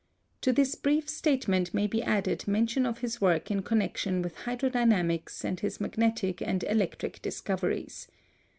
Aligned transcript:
To 0.41 0.51
this 0.51 0.73
brief 0.73 1.07
statement 1.07 1.75
may 1.75 1.85
be 1.85 2.01
added 2.01 2.47
mention 2.47 2.87
of 2.87 3.01
his 3.01 3.21
work 3.21 3.51
in 3.51 3.61
connection 3.61 4.23
with 4.23 4.35
hydrodynamics 4.35 5.43
and 5.43 5.59
his 5.59 5.79
magnetic 5.79 6.41
and 6.41 6.63
electric 6.63 7.21
discoveries. 7.21 8.07